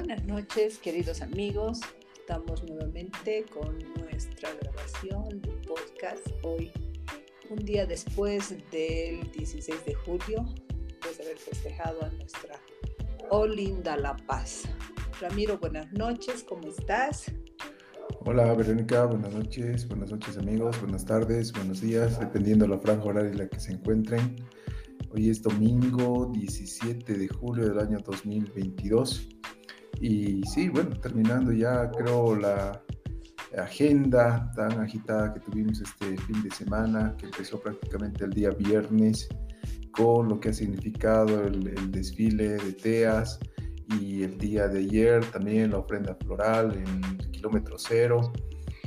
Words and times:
Buenas 0.00 0.24
noches, 0.26 0.78
queridos 0.78 1.22
amigos. 1.22 1.80
Estamos 2.20 2.62
nuevamente 2.62 3.44
con 3.52 3.76
nuestra 3.98 4.48
grabación 4.62 5.42
de 5.42 5.50
podcast 5.66 6.24
hoy, 6.44 6.70
un 7.50 7.56
día 7.64 7.84
después 7.84 8.54
del 8.70 9.28
16 9.32 9.84
de 9.84 9.94
julio, 9.94 10.46
después 10.86 11.18
de 11.18 11.24
haber 11.24 11.36
festejado 11.36 12.04
a 12.04 12.10
nuestra 12.10 12.60
Oh 13.30 13.44
Linda 13.44 13.96
La 13.96 14.16
Paz. 14.16 14.68
Ramiro, 15.20 15.58
buenas 15.58 15.92
noches, 15.92 16.44
¿cómo 16.48 16.68
estás? 16.68 17.32
Hola 18.20 18.54
Verónica, 18.54 19.04
buenas 19.04 19.34
noches, 19.34 19.88
buenas 19.88 20.12
noches 20.12 20.38
amigos, 20.38 20.80
buenas 20.80 21.04
tardes, 21.04 21.52
buenos 21.52 21.80
días, 21.80 22.20
dependiendo 22.20 22.66
de 22.66 22.70
la 22.70 22.78
franja 22.78 23.02
horaria 23.02 23.32
en 23.32 23.38
la 23.38 23.48
que 23.48 23.58
se 23.58 23.72
encuentren. 23.72 24.36
Hoy 25.10 25.28
es 25.28 25.42
domingo 25.42 26.30
17 26.32 27.14
de 27.14 27.26
julio 27.26 27.68
del 27.68 27.80
año 27.80 27.98
2022 27.98 29.37
y 30.00 30.42
sí, 30.44 30.68
bueno, 30.68 30.98
terminando 31.00 31.52
ya 31.52 31.90
creo 31.90 32.36
la 32.36 32.80
agenda 33.56 34.50
tan 34.54 34.80
agitada 34.80 35.32
que 35.32 35.40
tuvimos 35.40 35.80
este 35.80 36.16
fin 36.18 36.42
de 36.42 36.50
semana, 36.50 37.14
que 37.18 37.26
empezó 37.26 37.60
prácticamente 37.60 38.24
el 38.24 38.30
día 38.30 38.50
viernes, 38.50 39.28
con 39.92 40.28
lo 40.28 40.38
que 40.38 40.50
ha 40.50 40.52
significado 40.52 41.44
el, 41.44 41.90
desfile 41.90 42.50
de 42.50 42.72
TEAS 42.72 43.38
y 44.00 44.22
el 44.22 44.38
día 44.38 44.68
de 44.68 44.80
ayer 44.80 45.24
también 45.26 45.70
la 45.70 45.78
ofrenda 45.78 46.14
floral 46.14 46.74
en 46.74 47.04
el 47.04 47.30
kilómetro 47.30 47.76
cero, 47.78 48.32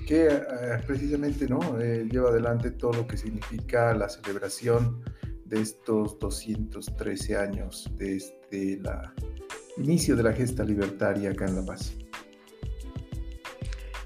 que 0.07 0.27
eh, 0.27 0.41
precisamente 0.85 1.47
¿no? 1.47 1.80
Eh, 1.80 2.07
lleva 2.09 2.30
adelante 2.30 2.71
todo 2.71 2.93
lo 2.93 3.07
que 3.07 3.17
significa 3.17 3.93
la 3.93 4.07
celebración 4.07 5.03
de 5.45 5.61
estos 5.61 6.17
213 6.19 7.35
años 7.35 7.91
desde 7.97 8.77
la 8.77 9.13
inicio 9.77 10.16
de 10.16 10.23
la 10.23 10.33
gesta 10.33 10.64
libertaria 10.64 11.31
acá 11.31 11.45
en 11.45 11.55
La 11.55 11.66
Paz. 11.66 11.95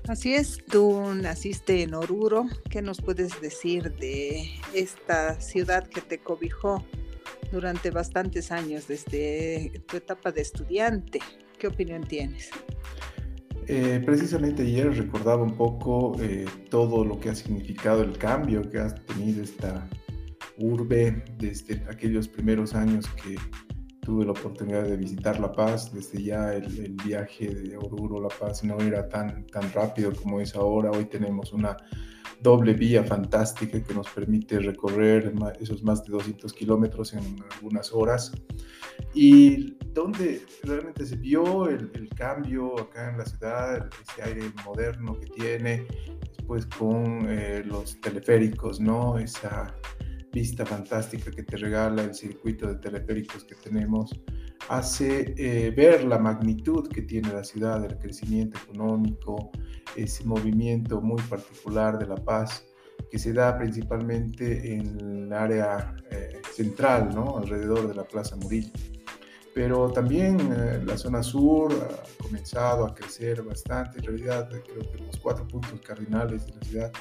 Así 0.07 0.35
es, 0.35 0.59
tú 0.69 1.01
naciste 1.15 1.81
en 1.81 1.95
Oruro. 1.95 2.45
¿Qué 2.69 2.83
nos 2.83 3.01
puedes 3.01 3.41
decir 3.41 3.95
de 3.95 4.51
esta 4.73 5.39
ciudad 5.41 5.87
que 5.87 6.01
te 6.01 6.19
cobijó 6.19 6.85
durante 7.51 7.89
bastantes 7.89 8.51
años 8.51 8.87
desde 8.87 9.81
tu 9.87 9.97
etapa 9.97 10.31
de 10.31 10.41
estudiante? 10.41 11.19
¿Qué 11.57 11.67
opinión 11.67 12.03
tienes? 12.03 12.51
Eh, 13.67 13.99
precisamente 14.05 14.61
ayer 14.61 14.95
recordaba 14.95 15.41
un 15.41 15.57
poco 15.57 16.15
eh, 16.21 16.45
todo 16.69 17.03
lo 17.03 17.19
que 17.19 17.29
ha 17.29 17.35
significado 17.35 18.03
el 18.03 18.15
cambio 18.15 18.69
que 18.69 18.77
ha 18.77 18.93
tenido 18.93 19.41
esta 19.41 19.89
urbe 20.57 21.23
desde 21.39 21.83
aquellos 21.89 22.27
primeros 22.27 22.75
años 22.75 23.07
que 23.23 23.37
tuve 24.05 24.23
la 24.23 24.31
oportunidad 24.31 24.83
de 24.83 24.95
visitar 24.95 25.39
La 25.39 25.51
Paz, 25.51 25.91
desde 25.91 26.21
ya 26.21 26.53
el, 26.53 26.95
viaje 27.03 27.53
de 27.53 27.75
Oruro 27.75 28.21
La 28.21 28.29
Paz 28.29 28.63
no 28.63 28.79
era 28.79 29.09
tan, 29.09 29.45
tan 29.47 29.71
rápido 29.73 30.13
como 30.13 30.39
es 30.39 30.55
ahora, 30.55 30.91
hoy 30.91 31.05
tenemos 31.05 31.51
una 31.51 31.75
doble 32.39 32.73
vía 32.73 33.03
fantástica 33.03 33.81
que 33.81 33.93
nos 33.93 34.07
permite 34.09 34.59
recorrer 34.59 35.33
esos 35.59 35.83
más 35.83 36.05
de 36.05 36.11
200 36.11 36.53
kilómetros 36.53 37.13
en 37.13 37.43
algunas 37.55 37.91
horas 37.91 38.31
y 39.13 39.75
donde 39.93 40.45
realmente 40.63 41.05
se 41.05 41.15
vio 41.15 41.67
el, 41.67 42.09
cambio 42.15 42.79
acá 42.79 43.09
en 43.09 43.17
la 43.17 43.25
ciudad, 43.25 43.89
ese 44.03 44.23
aire 44.23 44.51
moderno 44.63 45.19
que 45.19 45.27
tiene, 45.27 45.87
después 46.37 46.65
con 46.67 47.25
eh, 47.27 47.63
los 47.65 47.99
teleféricos, 47.99 48.79
¿no? 48.79 49.17
Esa 49.17 49.75
vista 50.35 50.65
fantástica 50.65 51.31
que 51.31 51.43
te 51.43 51.55
regala 51.55 52.03
el 52.03 52.13
circuito 52.13 52.67
de 52.67 52.75
teleféricos 52.75 53.45
que 53.45 53.55
tenemos, 53.55 54.11
hace 54.67 55.33
eh, 55.37 55.71
ver 55.71 56.03
la 56.03 56.19
magnitud 56.19 56.89
que 56.89 57.03
tiene 57.03 57.31
la 57.31 57.45
ciudad, 57.45 57.85
el 57.85 57.97
crecimiento 57.97 58.59
económico, 58.59 59.49
ese 59.95 60.25
movimiento 60.25 60.99
muy 60.99 61.21
particular 61.21 61.97
de 61.97 62.07
La 62.07 62.17
Paz 62.17 62.65
que 63.09 63.17
se 63.17 63.31
da 63.31 63.57
principalmente 63.57 64.73
en 64.73 64.99
el 64.99 65.33
área 65.33 65.95
eh, 66.11 66.41
central, 66.53 67.15
¿no? 67.15 67.37
alrededor 67.37 67.87
de 67.87 67.95
la 67.95 68.03
Plaza 68.03 68.35
Murillo. 68.35 68.73
Pero 69.53 69.89
también 69.89 70.37
eh, 70.51 70.83
la 70.85 70.97
zona 70.97 71.23
sur 71.23 71.71
ha 71.71 72.23
comenzado 72.23 72.85
a 72.85 72.93
crecer 72.93 73.41
bastante. 73.41 73.99
En 73.99 74.05
realidad, 74.05 74.49
creo 74.49 74.91
que 74.91 74.97
los 75.01 75.15
cuatro 75.17 75.47
puntos 75.47 75.79
cardinales 75.79 76.45
de 76.45 76.51
la 76.55 76.61
ciudad 76.61 76.91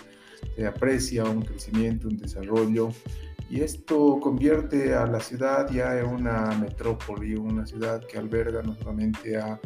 se 0.55 0.67
aprecia 0.67 1.25
un 1.25 1.43
crecimiento, 1.43 2.09
un 2.09 2.17
desarrollo 2.17 2.91
y 3.51 3.61
esto 3.61 4.19
convierte 4.21 4.95
a 4.95 5.07
la 5.07 5.21
ciudad 5.21 5.71
ya 5.71 5.99
en 5.99 6.07
una 6.07 6.53
metrópoli, 6.59 7.35
una 7.35 7.67
ciudad 7.67 8.05
que 8.05 8.19
alberga 8.19 8.63
no 8.63 8.75
solamente 8.75 9.37
a 9.37 9.61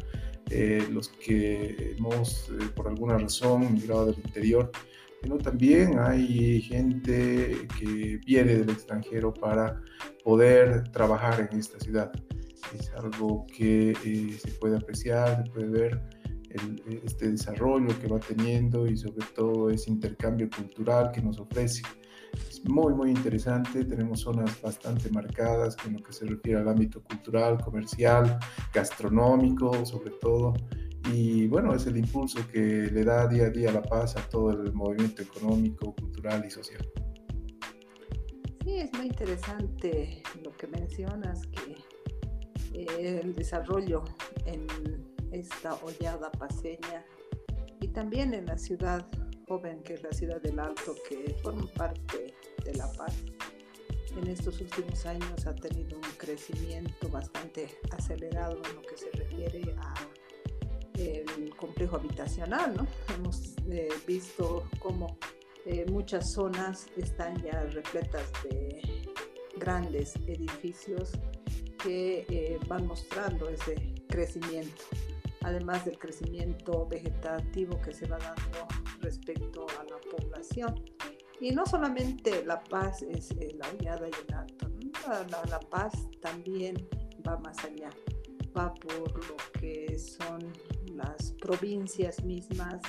eh, 0.50 0.86
los 0.90 1.08
que 1.10 1.94
hemos 1.96 2.48
eh, 2.48 2.70
por 2.74 2.88
alguna 2.88 3.18
razón 3.18 3.72
migrado 3.74 4.06
del 4.06 4.18
interior, 4.24 4.70
sino 5.22 5.36
también 5.36 5.98
hay 5.98 6.62
gente 6.62 7.68
que 7.78 8.18
viene 8.24 8.56
del 8.56 8.70
extranjero 8.70 9.32
para 9.34 9.80
poder 10.24 10.90
trabajar 10.90 11.48
en 11.50 11.58
esta 11.58 11.78
ciudad. 11.78 12.10
Es 12.78 12.90
algo 12.92 13.46
que 13.46 13.90
eh, 13.90 14.38
se 14.38 14.50
puede 14.52 14.76
apreciar, 14.76 15.44
se 15.44 15.50
puede 15.50 15.68
ver 15.68 16.00
este 17.04 17.30
desarrollo 17.30 17.88
que 18.00 18.08
va 18.08 18.18
teniendo 18.18 18.86
y 18.86 18.96
sobre 18.96 19.26
todo 19.34 19.70
ese 19.70 19.90
intercambio 19.90 20.48
cultural 20.48 21.10
que 21.12 21.20
nos 21.20 21.38
ofrece. 21.38 21.82
Muy, 22.64 22.94
muy 22.94 23.10
interesante. 23.10 23.84
Tenemos 23.84 24.20
zonas 24.20 24.60
bastante 24.60 25.10
marcadas 25.10 25.76
en 25.86 25.94
lo 25.94 26.02
que 26.02 26.12
se 26.12 26.26
refiere 26.26 26.60
al 26.60 26.68
ámbito 26.68 27.02
cultural, 27.02 27.58
comercial, 27.62 28.38
gastronómico, 28.72 29.84
sobre 29.84 30.10
todo. 30.12 30.54
Y 31.12 31.46
bueno, 31.46 31.74
es 31.74 31.86
el 31.86 31.96
impulso 31.96 32.40
que 32.52 32.90
le 32.92 33.04
da 33.04 33.26
día 33.26 33.46
a 33.46 33.50
día 33.50 33.72
la 33.72 33.82
paz 33.82 34.16
a 34.16 34.28
todo 34.28 34.50
el 34.50 34.72
movimiento 34.72 35.22
económico, 35.22 35.94
cultural 35.94 36.44
y 36.46 36.50
social. 36.50 36.86
Sí, 38.64 38.76
es 38.76 38.92
muy 38.92 39.06
interesante 39.06 40.22
lo 40.42 40.50
que 40.52 40.66
mencionas, 40.66 41.46
que 41.46 41.76
eh, 42.74 43.20
el 43.22 43.34
desarrollo 43.34 44.04
en 44.44 44.66
esta 45.32 45.74
hollada 45.74 46.30
paseña 46.32 47.04
y 47.80 47.88
también 47.88 48.34
en 48.34 48.46
la 48.46 48.58
ciudad 48.58 49.06
que 49.82 49.94
es 49.94 50.02
la 50.02 50.12
ciudad 50.12 50.42
del 50.42 50.58
Alto, 50.58 50.94
que 51.08 51.34
forma 51.42 51.66
parte 51.68 52.34
de 52.62 52.74
La 52.74 52.92
Paz. 52.92 53.14
En 54.14 54.28
estos 54.28 54.60
últimos 54.60 55.06
años 55.06 55.46
ha 55.46 55.54
tenido 55.54 55.96
un 55.96 56.10
crecimiento 56.18 57.08
bastante 57.08 57.66
acelerado 57.90 58.60
en 58.62 58.76
lo 58.76 58.82
que 58.82 58.98
se 58.98 59.10
refiere 59.12 59.74
a 59.78 59.94
el 60.98 61.56
complejo 61.56 61.96
habitacional, 61.96 62.76
¿no? 62.76 62.86
Hemos 63.14 63.54
eh, 63.70 63.88
visto 64.06 64.68
cómo 64.80 65.16
eh, 65.64 65.86
muchas 65.90 66.30
zonas 66.32 66.86
están 66.98 67.40
ya 67.42 67.62
repletas 67.72 68.30
de 68.42 68.82
grandes 69.56 70.14
edificios 70.26 71.12
que 71.82 72.26
eh, 72.28 72.58
van 72.66 72.86
mostrando 72.86 73.48
ese 73.48 73.94
crecimiento, 74.08 74.82
además 75.40 75.86
del 75.86 75.98
crecimiento 75.98 76.86
vegetativo 76.86 77.80
que 77.80 77.94
se 77.94 78.06
va 78.06 78.18
dando 78.18 78.77
respecto 79.00 79.66
a 79.78 79.84
la 79.84 79.98
población. 80.16 80.74
Y 81.40 81.52
no 81.52 81.64
solamente 81.66 82.44
la 82.44 82.62
paz 82.64 83.02
es 83.02 83.30
eh, 83.32 83.56
la 83.56 83.68
hollada 83.68 84.08
y 84.08 84.28
el 84.28 84.34
alto, 84.34 84.68
la, 85.48 85.60
paz 85.60 86.08
también 86.20 86.76
va 87.26 87.38
más 87.38 87.56
allá, 87.64 87.90
va 88.56 88.74
por 88.74 89.12
lo 89.28 89.36
que 89.60 89.96
son 89.98 90.52
las 90.94 91.32
provincias 91.40 92.24
mismas, 92.24 92.80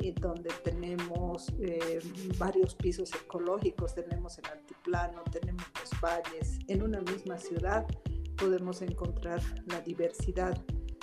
y 0.00 0.10
donde 0.12 0.50
tenemos 0.64 1.48
eh, 1.60 2.00
varios 2.38 2.74
pisos 2.74 3.10
ecológicos, 3.14 3.94
tenemos 3.94 4.36
el 4.38 4.46
altiplano, 4.46 5.22
tenemos 5.30 5.64
los 5.80 6.00
valles, 6.00 6.58
en 6.66 6.82
una 6.82 7.00
misma 7.00 7.38
ciudad 7.38 7.86
podemos 8.36 8.82
encontrar 8.82 9.40
la 9.66 9.80
diversidad 9.80 10.60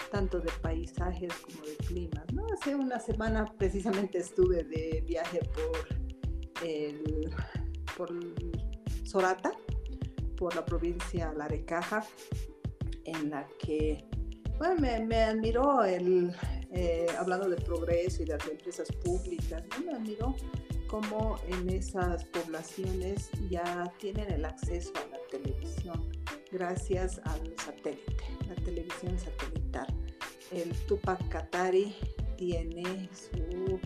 tanto 0.10 0.40
de 0.40 0.52
paisajes 0.62 1.34
como 1.34 1.62
de 1.66 1.76
climas. 1.78 2.26
Hace 2.54 2.76
una 2.76 3.00
semana 3.00 3.46
precisamente 3.58 4.20
estuve 4.20 4.64
de 4.64 5.04
viaje 5.06 5.40
por, 5.54 6.68
el, 6.68 7.34
por 7.98 8.10
Sorata, 9.04 9.52
por 10.38 10.56
la 10.56 10.66
provincia 10.66 11.34
Larecaja, 11.34 12.06
en 13.06 13.30
la 13.30 13.48
que 13.60 14.06
bueno, 14.58 14.76
me, 14.82 15.24
admiró 15.24 15.84
el, 15.84 16.34
eh, 16.72 17.08
hablando 17.18 17.50
de 17.50 17.56
progreso 17.56 18.24
y 18.24 18.26
de 18.26 18.38
las 18.38 18.48
empresas 18.48 18.92
públicas, 19.04 19.64
me 19.86 19.94
admiró 19.94 20.36
cómo 20.88 21.40
en 21.48 21.70
esas 21.70 22.26
poblaciones 22.26 23.30
ya 23.50 23.92
tienen 24.00 24.32
el 24.32 24.44
acceso 24.44 24.92
a 24.96 25.08
la 25.12 25.20
televisión 25.32 26.10
gracias 26.52 27.22
al 27.26 27.54
satélite, 27.64 28.24
la 28.48 28.56
televisión 28.56 29.18
satelital. 29.18 29.88
El 30.52 30.72
Tupac 30.88 31.28
Katari 31.30 31.96
tiene 32.38 33.10
su 33.14 33.80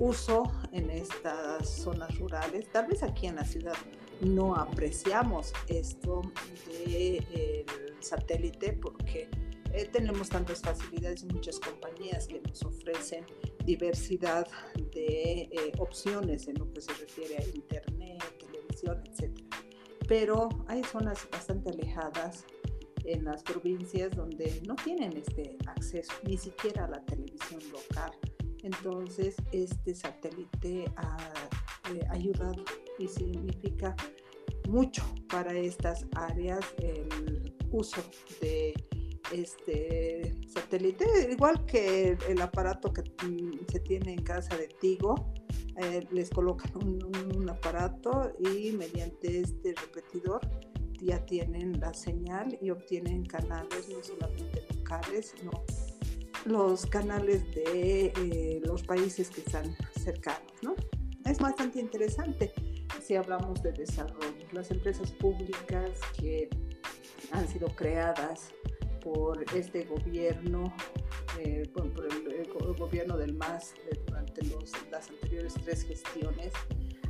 uso 0.00 0.52
en 0.72 0.90
estas 0.90 1.68
zonas 1.68 2.18
rurales. 2.18 2.70
Tal 2.70 2.86
vez 2.86 3.02
aquí 3.02 3.26
en 3.26 3.36
la 3.36 3.44
ciudad 3.44 3.76
no 4.20 4.54
apreciamos 4.54 5.52
esto 5.68 6.22
del 6.86 7.64
satélite 8.00 8.74
porque 8.74 9.28
eh, 9.72 9.88
tenemos 9.90 10.28
tantas 10.28 10.60
facilidades 10.60 11.22
y 11.22 11.26
muchas 11.26 11.58
compañías 11.58 12.26
que 12.26 12.40
nos 12.40 12.62
ofrecen 12.62 13.24
diversidad 13.64 14.46
de 14.92 15.48
eh, 15.50 15.72
opciones 15.78 16.46
en 16.48 16.58
lo 16.58 16.70
que 16.72 16.82
se 16.82 16.92
refiere 16.92 17.38
a 17.38 17.44
internet, 17.44 18.22
televisión, 18.38 19.02
etc. 19.06 19.30
Pero 20.06 20.48
hay 20.68 20.84
zonas 20.84 21.26
bastante 21.30 21.70
alejadas 21.70 22.44
en 23.04 23.24
las 23.24 23.42
provincias 23.42 24.14
donde 24.16 24.60
no 24.66 24.74
tienen 24.76 25.16
este 25.16 25.56
acceso 25.66 26.12
ni 26.24 26.36
siquiera 26.36 26.84
a 26.84 26.88
la 26.88 27.04
televisión 27.04 27.60
local. 27.72 28.12
Entonces, 28.62 29.36
este 29.50 29.94
satélite 29.94 30.84
ha 30.96 31.16
eh, 31.92 32.00
ayudado 32.10 32.64
y 32.98 33.08
significa 33.08 33.96
mucho 34.68 35.02
para 35.28 35.52
estas 35.52 36.06
áreas 36.14 36.64
el 36.78 37.54
uso 37.70 38.02
de 38.40 38.74
este 39.32 40.36
satélite, 40.48 41.06
igual 41.30 41.64
que 41.64 42.16
el 42.28 42.40
aparato 42.40 42.92
que 42.92 43.02
mm, 43.02 43.66
se 43.70 43.80
tiene 43.80 44.12
en 44.12 44.22
casa 44.22 44.56
de 44.56 44.68
Tigo, 44.80 45.32
eh, 45.78 46.06
les 46.10 46.30
colocan 46.30 46.70
un, 46.76 47.48
aparato 47.48 48.32
y 48.38 48.72
mediante 48.72 49.40
este 49.40 49.74
repetidor 49.74 50.40
ya 51.06 51.24
tienen 51.26 51.80
la 51.80 51.92
señal 51.94 52.58
y 52.60 52.70
obtienen 52.70 53.24
canales 53.24 53.88
no 53.88 54.02
solamente 54.02 54.64
locales, 54.74 55.34
sino 55.36 55.50
los 56.44 56.86
canales 56.86 57.54
de 57.54 58.12
eh, 58.16 58.60
los 58.64 58.82
países 58.82 59.30
que 59.30 59.40
están 59.40 59.76
cercanos, 60.00 60.52
¿no? 60.62 60.74
Es 61.24 61.38
bastante 61.38 61.78
interesante 61.78 62.52
si 63.00 63.14
hablamos 63.14 63.62
de 63.62 63.72
desarrollo. 63.72 64.46
Las 64.52 64.70
empresas 64.70 65.12
públicas 65.12 66.00
que 66.18 66.48
han 67.30 67.46
sido 67.48 67.68
creadas 67.68 68.52
por 69.02 69.44
este 69.54 69.84
gobierno, 69.84 70.72
eh, 71.38 71.68
por, 71.72 71.84
el, 72.06 72.76
gobierno 72.76 73.16
del 73.16 73.34
MAS 73.34 73.74
durante 74.06 74.42
las 74.90 75.10
anteriores 75.10 75.54
tres 75.64 75.84
gestiones, 75.84 76.52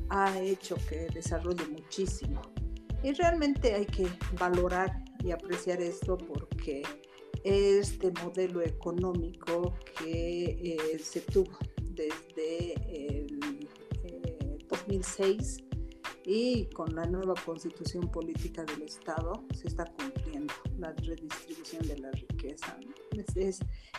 ha 0.09 0.39
hecho 0.41 0.77
que 0.89 1.09
desarrolle 1.13 1.67
muchísimo. 1.69 2.41
Y 3.03 3.13
realmente 3.13 3.75
hay 3.75 3.87
que 3.87 4.07
valorar 4.39 5.05
y 5.25 5.31
apreciar 5.33 5.81
esto 5.81 6.17
porque 6.17 6.83
este 7.45 8.13
modelo 8.23 8.63
económico 8.63 9.75
que 9.99 10.45
eh, 10.45 10.99
se 11.01 11.21
tuvo 11.21 11.59
desde 11.83 12.75
el 12.89 13.69
2006 14.69 15.59
eh, 15.59 15.73
y 16.25 16.67
con 16.67 16.95
la 16.95 17.05
nueva 17.07 17.35
constitución 17.45 18.09
política 18.09 18.65
del 18.65 18.83
Estado 18.83 19.45
se 19.55 19.67
está 19.69 19.85
cumpliendo 19.85 20.55
la 20.79 20.93
redistribución 20.93 21.87
de 21.89 21.99
la 21.99 22.11
riqueza. 22.13 22.79
Es, 23.35 23.59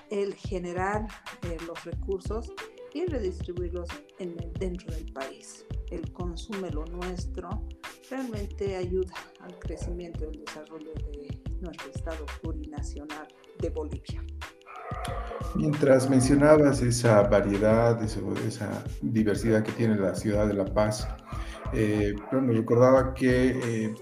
el 0.10 0.34
generar 0.36 1.08
eh, 1.44 1.58
los 1.68 1.84
recursos 1.84 2.52
y 2.94 3.06
redistribuirlos 3.06 3.90
en 4.20 4.36
dentro 4.60 4.94
del 4.94 5.12
país. 5.12 5.66
El 5.92 6.12
consume 6.14 6.72
lo 6.72 6.86
nuestro 6.86 7.50
realmente 8.10 8.76
ayuda 8.76 9.14
al 9.42 9.58
crecimiento 9.60 10.26
y 10.26 10.28
al 10.28 10.46
desarrollo 10.46 10.94
de 10.94 11.38
nuestro 11.62 11.92
Estado 11.92 12.26
plurinacional 12.42 13.28
de 13.60 13.70
Bolivia. 13.70 14.24
Mientras 15.56 16.10
mencionabas 16.10 16.82
esa 16.82 17.22
variedad, 17.24 18.02
esa 18.02 18.84
diversidad 19.02 19.64
que 19.64 19.72
tiene 19.72 19.96
la 19.96 20.16
ciudad 20.16 20.48
de 20.48 20.54
La 20.56 20.66
Paz, 20.66 21.08
eh, 21.74 22.14
me 22.32 22.54
recordaba 22.54 23.14
que 23.14 23.60
eh, 23.64 23.96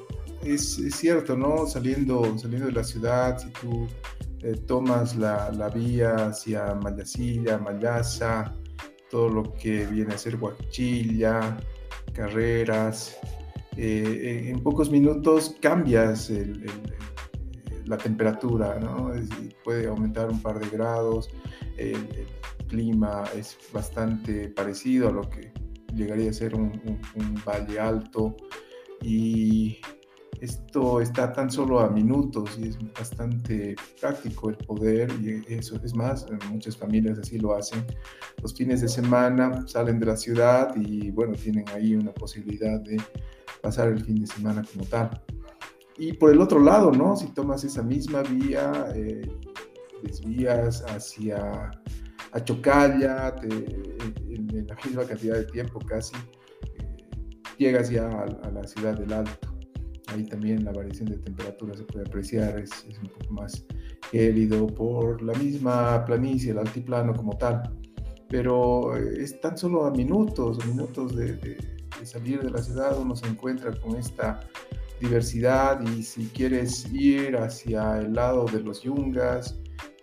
es, 0.44 0.76
cierto, 0.96 1.36
¿no? 1.36 1.68
Saliendo, 1.68 2.38
saliendo 2.38 2.68
de 2.68 2.74
la 2.74 2.84
ciudad, 2.84 3.38
si 3.38 3.50
tú 3.50 3.88
eh, 4.42 4.56
tomas 4.66 5.16
la, 5.16 5.52
la, 5.52 5.70
vía 5.70 6.16
hacia 6.28 6.74
Mayasilla, 6.76 7.58
Mayasa, 7.58 8.56
todo 9.10 9.30
lo 9.30 9.54
que 9.54 9.86
viene 9.88 10.14
a 10.14 10.18
ser 10.18 10.38
Huachilla, 10.38 11.58
Carreras, 12.14 13.18
en 13.78 14.62
pocos 14.62 14.92
minutos 14.92 15.56
cambias 15.62 16.32
la 17.86 17.98
temperatura, 17.98 18.80
¿no? 18.80 19.12
puede 19.64 19.88
aumentar 19.88 20.30
un 20.30 20.42
par 20.42 20.60
de 20.60 20.70
grados, 20.70 21.30
el 21.78 22.08
clima 22.68 23.24
es 23.36 23.58
bastante 23.74 24.48
parecido 24.48 25.10
a 25.10 25.12
lo 25.12 25.30
que 25.30 25.52
llegaría 25.94 26.30
a 26.30 26.34
ser 26.34 26.56
un, 26.56 26.72
valle 27.46 27.80
alto 27.80 28.38
y 29.02 29.80
esto 30.40 31.02
está 31.02 31.32
tan 31.34 31.52
solo 31.52 31.82
a 31.82 31.90
minutos 31.90 32.58
y 32.58 32.70
es 32.70 32.78
bastante 32.94 33.76
práctico 34.00 34.50
el 34.50 34.58
poder 34.58 35.12
y 35.22 35.44
eso 35.54 35.80
es 35.84 35.94
más, 35.94 36.26
muchas 36.50 36.78
familias 36.78 37.20
así 37.20 37.38
lo 37.38 37.56
hacen. 37.56 37.86
Los 38.42 38.56
fines 38.56 38.82
de 38.82 38.88
semana 38.88 39.68
salen 39.68 40.00
de 40.00 40.06
la 40.08 40.18
ciudad 40.18 40.74
y 40.76 41.12
bueno, 41.12 41.34
tienen 41.34 41.66
ahí 41.70 41.94
una 41.96 42.14
posibilidad 42.14 42.80
de 42.80 42.98
pasar 43.62 43.90
el 43.90 44.04
fin 44.04 44.22
de 44.22 44.28
semana 44.28 44.64
como 44.72 44.86
tal. 44.86 45.22
Y 45.98 46.14
por 46.14 46.32
el 46.32 46.42
otro 46.42 46.60
lado, 46.60 46.92
¿no? 46.92 47.16
Si 47.16 47.28
tomas 47.28 47.64
esa 47.64 47.84
misma 47.84 48.24
vía, 48.24 48.92
eh, 48.96 49.22
desvías 50.04 50.84
hacia 50.88 51.72
a 52.34 52.44
Chocalla, 52.44 53.36
en, 53.44 54.68
la 54.68 54.76
misma 54.86 55.04
cantidad 55.06 55.36
de 55.36 55.46
tiempo 55.46 55.80
casi, 55.80 56.16
eh, 56.16 56.98
llegas 57.58 57.90
ya 57.90 58.08
a, 58.08 58.52
la 58.52 58.64
ciudad 58.64 58.98
del 58.98 59.12
Alto. 59.12 59.50
Ahí 60.08 60.24
también 60.26 60.64
la 60.64 60.72
variación 60.72 61.10
de 61.10 61.18
temperatura 61.18 61.76
se 61.76 61.84
puede 61.84 62.06
apreciar, 62.06 62.60
es, 62.60 62.72
un 63.02 63.10
poco 63.10 63.34
más 63.34 63.66
gélido 64.12 64.68
por 64.68 65.22
la 65.22 65.34
misma 65.34 66.04
planicie, 66.06 66.52
el 66.52 66.60
altiplano 66.60 67.14
como 67.14 67.38
tal. 67.38 67.62
Pero 68.30 68.96
eh, 68.96 69.22
es 69.22 69.40
tan 69.42 69.58
solo 69.58 69.86
a 69.86 69.92
minutos, 69.92 70.66
minutos 70.66 71.16
de 71.16 71.58
salir 72.04 72.42
de 72.42 72.50
la 72.50 72.62
ciudad, 72.62 73.00
uno 73.00 73.16
se 73.16 73.28
encuentra 73.28 73.72
con 73.80 73.96
esta 73.96 74.40
diversidad 75.00 75.82
y 75.82 76.04
si 76.04 76.28
quieres 76.28 76.86
ir 76.94 77.36
hacia 77.38 77.98
el 78.00 78.14
lado 78.14 78.46
de 78.46 78.62
los 78.62 78.82
yungas, 78.84 79.60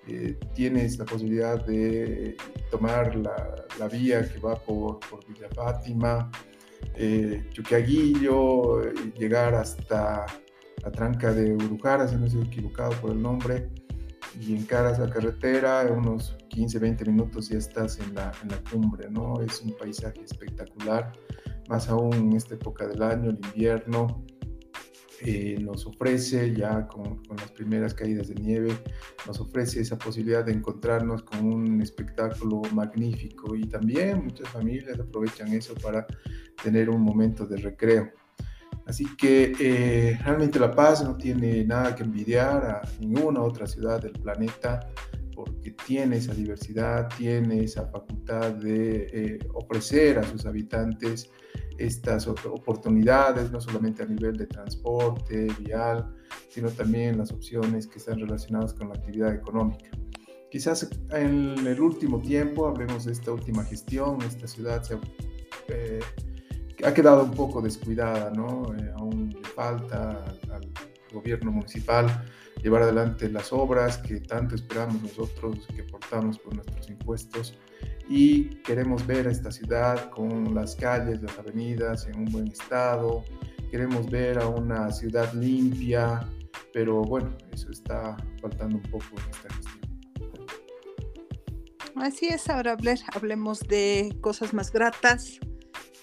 eh, 0.08 0.38
tienes 0.54 0.98
la 0.98 1.04
posibilidad 1.04 1.64
de 1.66 2.36
tomar 2.70 3.14
la, 3.14 3.88
vía 3.88 4.26
que 4.26 4.38
va 4.38 4.56
por, 4.56 4.98
Villa 5.28 5.48
Fátima, 5.54 6.30
eh, 6.94 7.44
Chuquiaguillo, 7.52 8.82
eh, 8.82 8.94
llegar 9.16 9.54
hasta 9.54 10.26
la 10.82 10.90
tranca 10.92 11.32
de 11.32 11.52
Urujara, 11.52 12.08
si 12.08 12.16
no 12.16 12.26
estoy 12.26 12.42
equivocado 12.42 12.92
por 13.00 13.10
el 13.10 13.20
nombre, 13.20 13.68
y 14.40 14.56
encaras 14.56 14.98
la 14.98 15.10
carretera, 15.10 15.86
unos 15.90 16.36
15, 16.48 16.78
20 16.78 17.04
minutos 17.04 17.48
ya 17.50 17.58
estás 17.58 17.98
en 17.98 18.14
la, 18.14 18.32
en 18.42 18.48
la 18.48 18.58
cumbre, 18.70 19.10
¿no? 19.10 19.40
Es 19.42 19.60
un 19.60 19.76
paisaje 19.76 20.22
espectacular, 20.24 21.12
más 21.68 21.88
aún 21.88 22.14
en 22.14 22.32
esta 22.32 22.54
época 22.54 22.86
del 22.86 23.02
año, 23.02 23.30
el 23.30 23.38
invierno, 23.44 24.24
eh, 25.20 25.58
nos 25.60 25.84
ofrece 25.84 26.54
ya 26.54 26.86
con, 26.86 27.20
las 27.36 27.50
primeras 27.50 27.92
caídas 27.92 28.28
de 28.28 28.36
nieve, 28.36 28.72
nos 29.26 29.40
ofrece 29.40 29.80
esa 29.80 29.98
posibilidad 29.98 30.44
de 30.44 30.52
encontrarnos 30.52 31.24
con 31.24 31.44
un 31.44 31.82
espectáculo 31.82 32.62
magnífico 32.72 33.56
y 33.56 33.66
también 33.66 34.24
muchas 34.24 34.48
familias 34.48 34.98
aprovechan 35.00 35.52
eso 35.52 35.74
para 35.74 36.06
tener 36.62 36.88
un 36.88 37.02
momento 37.02 37.46
de 37.46 37.56
recreo. 37.56 38.12
Así 38.86 39.04
que 39.16 39.52
eh, 39.60 40.18
realmente 40.22 40.60
La 40.60 40.70
Paz 40.70 41.02
no 41.02 41.16
tiene 41.16 41.64
nada 41.64 41.94
que 41.94 42.04
envidiar 42.04 42.64
a 42.64 42.82
ninguna 43.00 43.42
otra 43.42 43.66
ciudad 43.66 44.00
del 44.00 44.12
planeta 44.12 44.88
porque 45.38 45.70
tiene 45.86 46.16
esa 46.16 46.34
diversidad, 46.34 47.08
tiene 47.16 47.62
esa 47.62 47.86
facultad 47.86 48.54
de 48.54 49.06
eh, 49.12 49.38
ofrecer 49.54 50.18
a 50.18 50.24
sus 50.24 50.44
habitantes 50.46 51.30
estas 51.78 52.26
oportunidades, 52.26 53.52
no 53.52 53.60
solamente 53.60 54.02
a 54.02 54.06
nivel 54.06 54.36
de 54.36 54.48
transporte, 54.48 55.46
vial, 55.60 56.12
sino 56.48 56.68
también 56.70 57.18
las 57.18 57.30
opciones 57.30 57.86
que 57.86 57.98
están 57.98 58.18
relacionadas 58.18 58.74
con 58.74 58.88
la 58.88 58.94
actividad 58.94 59.32
económica. 59.32 59.90
Quizás 60.50 60.90
en 61.12 61.64
el 61.64 61.80
último 61.80 62.20
tiempo, 62.20 62.66
hablemos 62.66 63.04
de 63.04 63.12
esta 63.12 63.30
última 63.30 63.62
gestión, 63.62 64.20
esta 64.22 64.48
ciudad 64.48 64.82
se, 64.82 64.98
eh, 65.68 66.00
ha 66.84 66.92
quedado 66.92 67.22
un 67.22 67.30
poco 67.30 67.62
descuidada, 67.62 68.32
¿no? 68.32 68.74
Eh, 68.74 68.92
aún 68.96 69.30
le 69.40 69.48
falta 69.50 70.24
al 70.50 70.72
gobierno 71.12 71.52
municipal 71.52 72.08
llevar 72.62 72.82
adelante 72.82 73.28
las 73.28 73.52
obras 73.52 73.98
que 73.98 74.20
tanto 74.20 74.54
esperamos 74.54 75.02
nosotros 75.02 75.66
que 75.74 75.82
portamos 75.84 76.38
por 76.38 76.54
nuestros 76.54 76.88
impuestos. 76.88 77.58
Y 78.08 78.44
queremos 78.62 79.06
ver 79.06 79.28
a 79.28 79.30
esta 79.30 79.50
ciudad 79.50 80.10
con 80.10 80.54
las 80.54 80.74
calles, 80.76 81.20
las 81.22 81.38
avenidas 81.38 82.06
en 82.06 82.20
un 82.20 82.24
buen 82.26 82.48
estado, 82.48 83.22
queremos 83.70 84.10
ver 84.10 84.38
a 84.38 84.46
una 84.46 84.90
ciudad 84.90 85.32
limpia, 85.34 86.26
pero 86.72 87.02
bueno, 87.02 87.36
eso 87.52 87.70
está 87.70 88.16
faltando 88.40 88.76
un 88.76 88.82
poco 88.84 89.04
en 89.12 89.30
esta 89.30 89.54
gestión. 89.54 89.78
Así 91.96 92.28
es, 92.28 92.48
ahora 92.48 92.76
hablemos 93.12 93.60
de 93.60 94.16
cosas 94.20 94.54
más 94.54 94.72
gratas, 94.72 95.40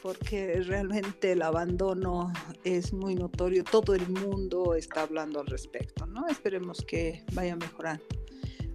porque 0.05 0.61
realmente 0.61 1.31
el 1.31 1.41
abandono 1.41 2.31
es 2.63 2.93
muy 2.93 3.15
notorio, 3.15 3.63
todo 3.63 3.95
el 3.95 4.07
mundo 4.07 4.75
está 4.75 5.01
hablando 5.01 5.39
al 5.39 5.47
respecto, 5.47 6.05
¿no? 6.05 6.27
Esperemos 6.27 6.85
que 6.87 7.23
vaya 7.33 7.55
mejorando. 7.55 8.05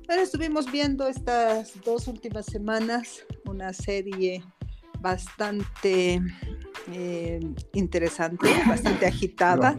Bueno, 0.08 0.22
estuvimos 0.22 0.72
viendo 0.72 1.06
estas 1.06 1.80
dos 1.84 2.08
últimas 2.08 2.46
semanas 2.46 3.25
una 3.44 3.72
serie 3.72 4.42
bastante 4.99 6.20
eh, 6.92 7.38
interesante, 7.75 8.49
bastante 8.66 9.06
agitada, 9.06 9.78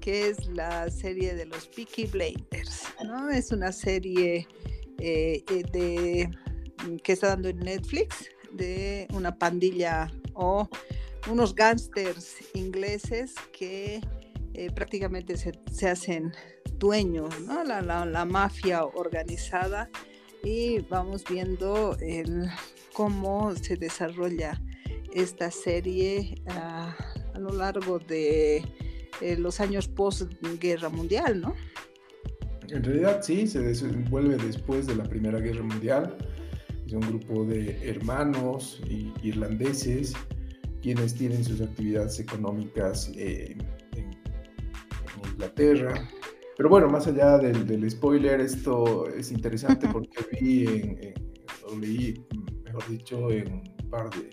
que 0.00 0.30
es 0.30 0.48
la 0.48 0.90
serie 0.90 1.36
de 1.36 1.46
los 1.46 1.68
Peaky 1.68 2.06
Blinders. 2.06 2.88
¿no? 3.04 3.30
Es 3.30 3.52
una 3.52 3.70
serie 3.70 4.48
eh, 4.98 5.44
eh, 5.48 5.62
de, 5.72 6.30
que 7.04 7.12
está 7.12 7.28
dando 7.28 7.50
en 7.50 7.60
Netflix 7.60 8.30
de 8.50 9.06
una 9.12 9.38
pandilla 9.38 10.10
o 10.34 10.68
unos 11.30 11.54
gángsters 11.54 12.36
ingleses 12.54 13.34
que 13.52 14.00
prácticamente 14.74 15.36
se, 15.36 15.52
se, 15.70 15.88
hacen 15.88 16.32
dueños, 16.78 17.40
¿no? 17.40 17.64
la, 17.64 17.80
la, 17.80 18.04
la, 18.04 18.24
mafia 18.24 18.84
organizada 18.84 19.88
y 20.44 20.80
vamos 20.80 21.24
viendo 21.24 21.96
el, 22.00 22.50
cómo 22.92 23.54
se 23.54 23.76
desarrolla 23.76 24.60
esta 25.14 25.50
serie 25.50 26.34
ah, 26.48 26.96
a 27.34 27.38
lo 27.38 27.52
largo 27.52 27.98
de 27.98 28.64
eh, 29.20 29.36
los 29.38 29.60
años 29.60 29.88
post-guerra 29.88 30.88
mundial, 30.88 31.40
¿no? 31.40 31.54
En 32.68 32.82
realidad 32.82 33.20
sí, 33.22 33.46
se 33.46 33.60
desenvuelve 33.60 34.36
después 34.36 34.86
de 34.86 34.96
la 34.96 35.04
Primera 35.04 35.38
Guerra 35.38 35.62
Mundial. 35.62 36.16
Es 36.92 36.96
un 36.96 37.08
grupo 37.08 37.46
de 37.46 37.88
hermanos 37.88 38.78
irlandeses 39.22 40.12
quienes 40.82 41.14
tienen 41.14 41.42
sus 41.42 41.62
actividades 41.62 42.20
económicas 42.20 43.10
en, 43.16 43.66
Inglaterra. 45.30 45.94
Pero 46.54 46.68
bueno, 46.68 46.90
más 46.90 47.06
allá 47.06 47.38
del, 47.38 47.90
spoiler, 47.90 48.42
esto 48.42 49.08
es 49.08 49.32
interesante 49.32 49.88
porque 49.88 50.18
vi 50.38 50.66
en, 50.66 51.14
lo 51.66 51.78
leí, 51.78 52.26
mejor 52.62 52.86
dicho, 52.90 53.30
en 53.30 53.50
un 53.54 53.88
par 53.88 54.10
de 54.10 54.28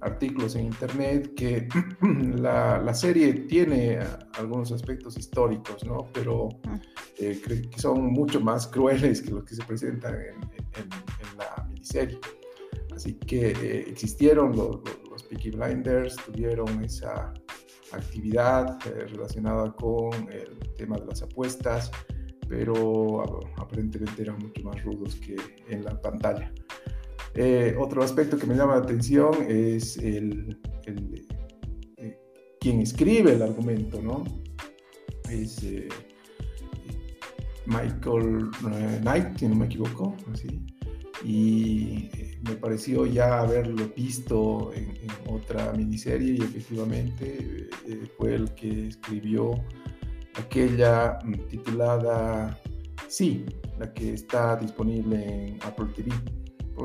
artículos 0.00 0.56
en 0.56 0.66
internet 0.66 1.32
que 1.34 1.68
la, 2.36 2.92
serie 2.92 3.32
tiene 3.32 3.98
algunos 4.34 4.72
aspectos 4.72 5.16
históricos, 5.16 5.84
¿no? 5.84 6.08
Pero 6.12 6.48
eh, 7.18 7.40
que 7.42 7.80
son 7.80 8.12
mucho 8.12 8.40
más 8.40 8.66
crueles 8.66 9.22
que 9.22 9.30
los 9.30 9.44
que 9.44 9.54
se 9.54 9.64
presentan 9.64 10.14
en, 10.14 10.58
la 11.36 11.57
miniserie. 11.78 12.18
Así 12.94 13.14
que 13.14 13.50
eh, 13.50 13.84
existieron 13.88 14.56
los, 14.56 14.80
los, 15.10 15.22
Peaky 15.24 15.50
Blinders, 15.50 16.16
tuvieron 16.16 16.82
esa 16.84 17.32
actividad 17.92 18.78
eh, 18.86 19.06
relacionada 19.06 19.72
con 19.72 20.12
el 20.32 20.58
tema 20.76 20.96
de 20.96 21.06
las 21.06 21.22
apuestas, 21.22 21.90
pero 22.48 23.22
aparentemente 23.56 24.22
eran 24.22 24.38
mucho 24.38 24.62
más 24.62 24.82
rudos 24.82 25.14
que 25.16 25.36
en 25.68 25.84
la 25.84 26.00
pantalla. 26.00 26.52
Eh, 27.34 27.76
otro 27.78 28.02
aspecto 28.02 28.36
que 28.36 28.46
me 28.46 28.56
llama 28.56 28.76
la 28.76 28.82
atención 28.82 29.32
es 29.48 29.96
el, 29.98 30.58
quien 32.60 32.80
escribe 32.80 33.34
el 33.34 33.42
argumento, 33.42 34.02
¿no? 34.02 34.24
Es 35.30 35.64
Michael 37.66 38.50
Knight, 39.02 39.36
si 39.36 39.46
no 39.46 39.54
me 39.54 39.66
equivoco, 39.66 40.16
así. 40.32 40.64
Y 41.24 42.10
me 42.42 42.54
pareció 42.54 43.06
ya 43.06 43.40
haberlo 43.40 43.88
visto 43.96 44.72
en, 44.74 44.96
otra 45.28 45.72
miniserie 45.72 46.34
y 46.34 46.42
efectivamente 46.42 47.68
fue 48.16 48.34
el 48.34 48.54
que 48.54 48.88
escribió 48.88 49.52
aquella 50.34 51.18
mm, 51.24 51.48
titulada 51.48 52.58
Sí, 53.08 53.46
la 53.78 53.92
que 53.94 54.12
está 54.12 54.56
disponible 54.56 55.48
en 55.48 55.58
Apple 55.62 55.86
TV. 55.96 56.12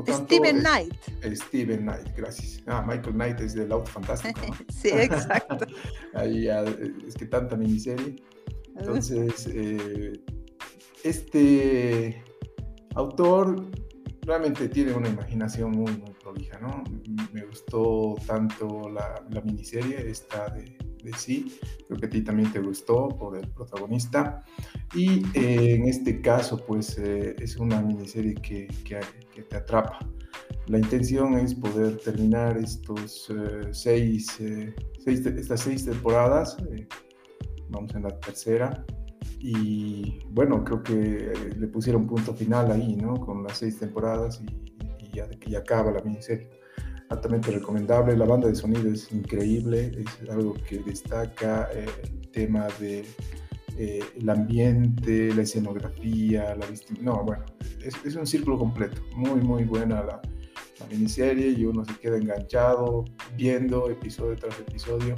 Steven 0.08 0.60
Knight. 0.60 0.94
Steven 1.34 1.82
Knight, 1.82 2.16
gracias. 2.16 2.62
Ah, 2.66 2.84
Michael 2.86 3.14
Knight 3.14 3.40
es 3.40 3.54
del 3.54 3.70
auto 3.70 3.90
fantástico. 3.90 4.40
sí, 4.68 4.88
exacto. 4.88 5.66
Ahí 6.14 6.48
es 7.06 7.14
que 7.14 7.26
tanta 7.26 7.56
miniserie. 7.56 8.16
Entonces, 8.76 9.46
eh, 9.52 10.20
este 11.04 12.24
autor 12.96 13.70
realmente 14.26 14.68
tiene 14.68 14.92
una 14.92 15.08
imaginación 15.08 15.72
muy, 15.72 15.92
muy 15.92 16.12
prolija, 16.22 16.58
¿no? 16.58 16.82
Me 17.32 17.44
gustó 17.44 18.16
tanto 18.26 18.88
la, 18.88 19.22
la 19.30 19.40
miniserie, 19.42 20.10
esta 20.10 20.48
de, 20.48 20.76
de, 21.02 21.12
sí, 21.16 21.58
creo 21.86 21.98
que 21.98 22.06
a 22.06 22.10
ti 22.10 22.22
también 22.22 22.50
te 22.52 22.60
gustó 22.60 23.08
por 23.08 23.36
el 23.36 23.48
protagonista. 23.48 24.42
Y 24.94 25.22
eh, 25.34 25.74
en 25.74 25.88
este 25.88 26.20
caso, 26.20 26.64
pues 26.66 26.98
eh, 26.98 27.36
es 27.38 27.56
una 27.56 27.82
miniserie 27.82 28.34
que, 28.34 28.68
que, 28.84 29.00
que, 29.34 29.42
te 29.42 29.56
atrapa. 29.56 29.98
La 30.66 30.78
intención 30.78 31.34
es 31.34 31.54
poder 31.54 31.98
terminar 31.98 32.56
estos 32.56 33.28
eh, 33.30 33.68
seis, 33.72 34.38
seis, 35.04 35.26
estas 35.26 35.60
seis 35.60 35.84
temporadas, 35.84 36.56
vamos 37.68 37.94
en 37.94 38.04
la 38.04 38.18
tercera, 38.20 38.84
y 39.46 40.20
bueno, 40.30 40.64
creo 40.64 40.82
que 40.82 41.34
le 41.58 41.66
pusieron 41.66 42.06
punto 42.06 42.32
final 42.32 42.72
ahí, 42.72 42.96
¿no? 42.96 43.20
Con 43.20 43.42
las 43.44 43.58
seis 43.58 43.78
temporadas 43.78 44.40
y, 44.40 45.04
y 45.04 45.50
ya, 45.50 45.58
acaba 45.58 45.92
la 45.92 46.00
miniserie. 46.00 46.48
Altamente 47.10 47.50
recomendable, 47.50 48.16
la 48.16 48.24
banda 48.24 48.48
de 48.48 48.54
sonido 48.54 48.90
es 48.90 49.12
increíble, 49.12 49.92
es 49.98 50.30
algo 50.30 50.54
que 50.54 50.78
destaca 50.78 51.68
el 51.72 52.30
tema 52.30 52.68
de 52.80 53.04
eh, 53.76 54.02
el 54.16 54.30
ambiente, 54.30 55.34
la 55.34 55.42
escenografía, 55.42 56.54
la 56.54 56.66
No, 57.02 57.22
bueno, 57.22 57.44
es, 57.82 58.16
un 58.16 58.26
círculo 58.26 58.58
completo. 58.58 59.02
Muy, 59.14 59.42
muy 59.42 59.64
buena 59.64 60.02
la, 60.02 60.22
miniserie 60.90 61.48
y 61.48 61.64
uno 61.64 61.82
se 61.84 61.94
queda 61.94 62.18
enganchado 62.18 63.04
viendo 63.36 63.88
episodio 63.88 64.36
tras 64.36 64.58
episodio 64.60 65.14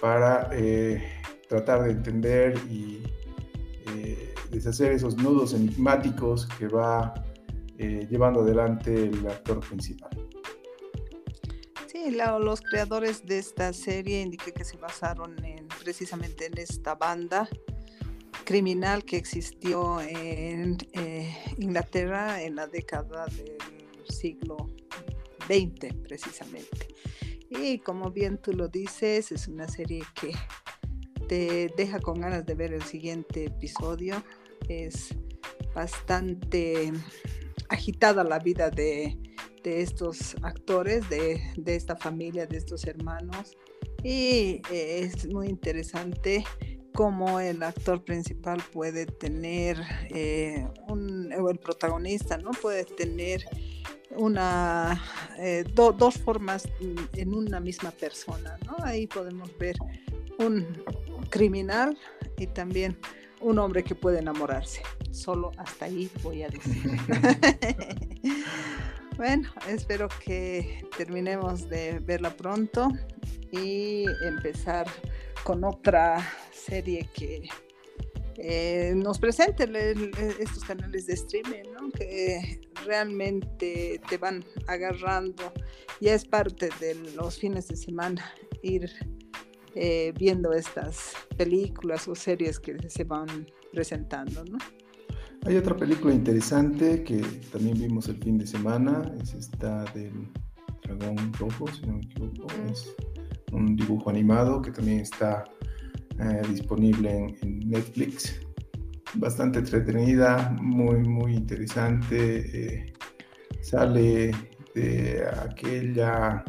para 0.00 0.48
eh, 0.52 1.02
tratar 1.48 1.82
de 1.82 1.90
entender 1.90 2.56
y 2.70 3.02
eh, 3.94 4.34
deshacer 4.50 4.92
esos 4.92 5.16
nudos 5.16 5.54
enigmáticos 5.54 6.46
que 6.58 6.68
va 6.68 7.14
llevando 7.76 8.40
adelante 8.40 9.08
el 9.08 9.26
actor 9.26 9.58
principal. 9.60 10.10
Sí, 11.88 12.16
los 12.40 12.60
creadores 12.60 13.26
de 13.26 13.38
esta 13.38 13.72
serie 13.72 14.22
indiqué 14.22 14.52
que 14.52 14.64
se 14.64 14.76
basaron 14.76 15.44
en, 15.44 15.66
precisamente 15.82 16.46
en 16.46 16.56
esta 16.56 16.94
banda 16.94 17.48
criminal 18.44 19.04
que 19.04 19.16
existió 19.16 20.00
en 20.00 20.76
eh, 20.92 21.34
Inglaterra 21.58 22.42
en 22.42 22.56
la 22.56 22.66
década 22.66 23.26
del 23.26 23.56
siglo 24.08 24.68
XX 25.46 25.94
precisamente. 26.02 26.94
Y 27.48 27.78
como 27.78 28.10
bien 28.10 28.38
tú 28.38 28.52
lo 28.52 28.68
dices, 28.68 29.32
es 29.32 29.48
una 29.48 29.68
serie 29.68 30.02
que 30.14 30.32
te 31.28 31.72
deja 31.76 32.00
con 32.00 32.20
ganas 32.20 32.46
de 32.46 32.54
ver 32.54 32.72
el 32.72 32.82
siguiente 32.82 33.46
episodio. 33.46 34.22
Es 34.68 35.14
bastante 35.74 36.92
agitada 37.68 38.24
la 38.24 38.38
vida 38.38 38.70
de, 38.70 39.18
estos 39.64 40.36
actores, 40.42 41.08
de, 41.08 41.40
de, 41.56 41.74
esta 41.74 41.96
familia, 41.96 42.46
de 42.46 42.58
estos 42.58 42.84
hermanos. 42.84 43.56
Y 44.02 44.60
es 44.70 45.26
muy 45.26 45.48
interesante 45.48 46.44
cómo 46.94 47.40
el 47.40 47.62
actor 47.62 48.04
principal 48.04 48.62
puede 48.72 49.06
tener, 49.06 49.78
eh, 50.10 50.66
o 50.88 51.50
el 51.50 51.58
protagonista, 51.58 52.38
¿no? 52.38 52.52
Puede 52.52 52.84
tener 52.84 53.44
una, 54.10 55.02
eh, 55.38 55.64
dos 55.74 56.14
formas 56.18 56.68
en 57.14 57.34
una 57.34 57.58
misma 57.58 57.90
persona. 57.90 58.56
Ahí 58.78 59.06
podemos 59.08 59.50
ver 59.58 59.76
un 60.38 60.66
criminal 61.30 61.98
y 62.38 62.46
también 62.46 62.98
un 63.40 63.58
hombre 63.58 63.84
que 63.84 63.94
puede 63.94 64.18
enamorarse. 64.18 64.82
Solo 65.10 65.52
hasta 65.58 65.86
ahí 65.86 66.10
voy 66.22 66.42
a 66.42 66.48
decir. 66.48 66.82
bueno, 69.16 69.52
espero 69.68 70.08
que 70.24 70.84
terminemos 70.96 71.68
de 71.68 71.98
verla 72.00 72.30
pronto 72.30 72.88
y 73.52 74.06
empezar 74.26 74.86
con 75.44 75.62
otra 75.64 76.26
serie 76.52 77.08
que 77.14 77.48
eh, 78.36 78.92
nos 78.96 79.18
presente 79.18 79.64
estos 80.40 80.64
canales 80.64 81.06
de 81.06 81.14
streaming, 81.14 81.70
¿no? 81.72 81.90
que 81.90 82.60
realmente 82.84 84.00
te 84.08 84.16
van 84.16 84.44
agarrando. 84.66 85.52
Ya 86.00 86.14
es 86.14 86.24
parte 86.24 86.68
de 86.80 86.94
los 87.14 87.38
fines 87.38 87.68
de 87.68 87.76
semana 87.76 88.34
ir 88.62 88.90
eh, 89.74 90.12
viendo 90.18 90.52
estas 90.52 91.12
películas 91.36 92.06
o 92.08 92.14
series 92.14 92.60
que 92.60 92.76
se 92.88 93.04
van 93.04 93.46
presentando. 93.72 94.44
¿no? 94.44 94.58
Hay 95.46 95.56
otra 95.56 95.76
película 95.76 96.14
interesante 96.14 97.02
que 97.02 97.20
también 97.52 97.78
vimos 97.78 98.08
el 98.08 98.16
fin 98.16 98.38
de 98.38 98.46
semana, 98.46 99.02
es 99.20 99.34
esta 99.34 99.84
del 99.92 100.28
Dragón 100.82 101.32
Rojo, 101.34 101.66
si 101.72 101.86
no 101.86 101.94
me 101.94 102.02
equivoco. 102.02 102.46
Es 102.70 102.94
un 103.52 103.76
dibujo 103.76 104.10
animado 104.10 104.62
que 104.62 104.70
también 104.70 105.00
está 105.00 105.44
eh, 106.18 106.42
disponible 106.48 107.36
en, 107.42 107.58
Netflix. 107.68 108.40
bastante 109.14 109.58
entretenida, 109.58 110.56
muy, 110.62 111.00
muy 111.00 111.34
interesante. 111.34 112.92
sale 113.60 114.32
de 114.74 115.24
aquella 115.42 116.44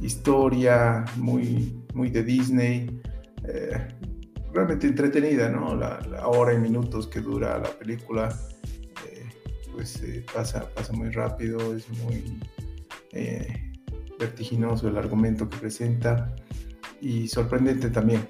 historia 0.00 1.04
muy, 1.16 1.83
muy 1.94 2.10
de 2.10 2.22
Disney, 2.22 3.00
realmente 4.52 4.86
entretenida, 4.86 5.48
¿no? 5.48 5.74
La, 5.74 6.26
hora 6.26 6.54
y 6.54 6.58
minutos 6.58 7.06
que 7.06 7.20
dura 7.20 7.58
la 7.58 7.70
película, 7.70 8.36
pues 9.72 10.02
pasa, 10.32 10.68
pasa 10.74 10.92
muy 10.92 11.10
rápido, 11.10 11.74
es 11.74 11.88
muy 12.04 12.38
vertiginoso 14.18 14.88
el 14.88 14.96
argumento 14.96 15.48
que 15.48 15.56
presenta 15.58 16.34
y 17.00 17.28
sorprendente 17.28 17.90
también. 17.90 18.26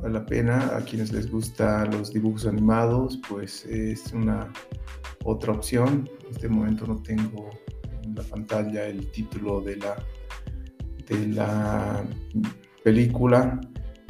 Vale 0.00 0.14
la 0.14 0.26
pena 0.26 0.76
a 0.76 0.80
quienes 0.80 1.12
les 1.12 1.30
gustan 1.30 1.90
los 1.90 2.12
dibujos 2.12 2.46
animados, 2.46 3.20
pues 3.28 3.64
es 3.66 4.12
una 4.12 4.52
otra 5.24 5.52
opción. 5.52 6.08
En 6.24 6.32
este 6.32 6.48
momento 6.48 6.86
no 6.86 7.02
tengo 7.02 7.50
en 8.04 8.14
la 8.14 8.22
pantalla 8.22 8.86
el 8.86 9.10
título 9.10 9.60
de 9.60 9.76
la, 9.76 9.96
de 11.08 11.26
la 11.28 12.04
película, 12.88 13.60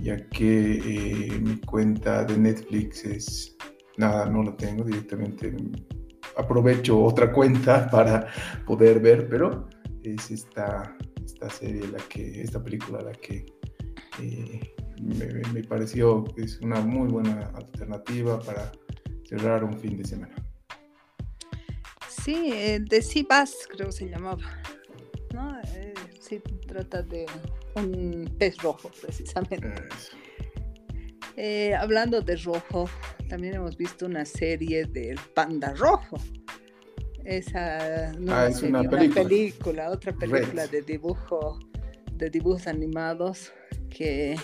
ya 0.01 0.17
que 0.29 0.75
eh, 0.75 1.41
mi 1.41 1.57
cuenta 1.63 2.25
de 2.25 2.39
Netflix 2.39 3.05
es 3.05 3.57
nada, 3.97 4.27
no 4.27 4.45
la 4.45 4.57
tengo 4.57 4.85
directamente. 4.85 5.53
Aprovecho 6.37 7.03
otra 7.03 7.33
cuenta 7.33 7.91
para 7.91 8.29
poder 8.67 9.01
ver, 9.01 9.29
pero 9.29 9.69
es 10.05 10.31
esta, 10.31 10.97
esta 11.25 11.51
serie, 11.51 11.89
la 11.89 11.99
que, 12.09 12.41
esta 12.41 12.63
película 12.63 13.03
la 13.03 13.11
que 13.11 13.47
eh, 14.23 14.61
me, 15.03 15.65
pareció 15.65 16.23
que 16.23 16.43
es 16.43 16.61
una 16.61 16.81
muy 16.81 17.09
buena 17.09 17.51
alternativa 17.57 18.39
para 18.39 18.71
cerrar 19.25 19.65
un 19.65 19.77
fin 19.77 19.97
de 19.97 20.05
semana. 20.05 20.37
Sí, 22.09 22.53
eh, 22.53 22.79
de 22.81 23.03
Sibas 23.03 23.57
creo 23.69 23.91
se 23.91 24.09
llamaba. 24.09 24.63
¿no? 25.35 25.59
Eh, 25.75 25.95
sí, 26.21 26.41
trata 26.69 27.03
de 27.03 27.27
un 27.75 28.35
pez 28.39 28.57
rojo 28.59 28.91
precisamente. 29.01 29.73
hablando 31.79 32.21
de 32.21 32.37
rojo, 32.37 32.89
también 33.29 33.55
hemos 33.55 33.77
visto 33.77 34.07
una 34.07 34.25
serie 34.25 34.85
del 34.87 35.19
panda 35.35 35.75
rojo. 35.75 36.19
Esa 37.25 38.13
no 38.19 38.35
ah, 38.35 38.49
es 38.49 38.63
una, 38.63 38.83
película. 38.83 39.91
otra 39.91 40.15
película 40.15 40.67
de 40.67 40.81
dibujo, 40.81 41.59
de 42.15 42.31
dibujos 42.31 42.67
animados 42.67 43.53
que 43.91 44.35